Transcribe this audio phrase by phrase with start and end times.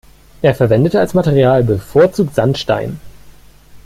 [0.41, 2.99] Er verwendete als Material bevorzugt Sandstein.